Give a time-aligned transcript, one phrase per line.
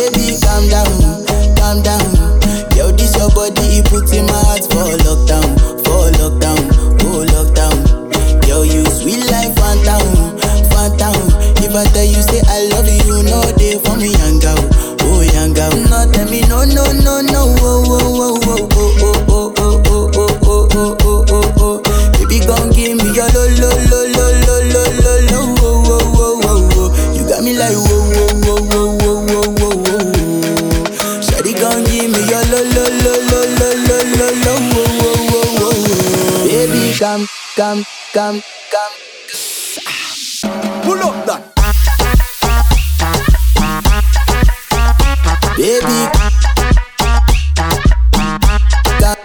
[0.00, 0.88] Baby, calm down,
[1.60, 2.00] calm down.
[2.72, 5.44] Yo, this your body, it puts in my heart for lockdown,
[5.84, 6.72] for lockdown,
[7.04, 7.76] oh lockdown.
[8.48, 10.00] Yo, you sweet life, Fanta,
[10.72, 11.12] Fanta.
[11.60, 12.59] If I tell you, say I
[37.00, 37.82] Come, come,
[38.12, 38.94] come, come.
[40.82, 41.40] Pull up that.
[45.56, 45.96] Baby.
[49.00, 49.16] Gum.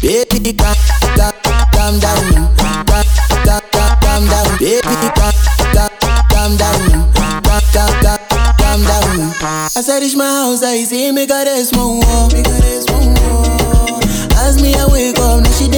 [0.00, 0.74] Baby, come,
[1.14, 1.34] come,
[1.72, 2.56] come down.
[2.56, 4.48] Come, come, come, come down.
[4.58, 4.80] Baby,
[5.12, 5.36] come,
[5.74, 5.92] come,
[6.30, 7.12] come down.
[7.12, 9.34] Come, come, come, come down.
[9.76, 12.28] I said it's my house, I see me got this one more.
[12.32, 14.00] Me got this more.
[14.40, 15.77] As me I wake up, now she.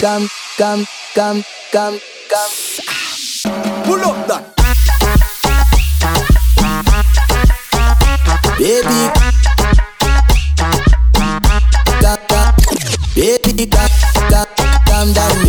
[0.00, 2.00] Come, come, come, come,
[2.30, 2.50] come.
[3.84, 4.42] Pull up that.
[8.58, 9.00] Baby.
[12.00, 12.54] Gum, gum.
[13.14, 13.90] Baby, come,
[14.30, 14.46] come,
[14.86, 15.39] come, down.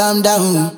[0.00, 0.60] Calm down.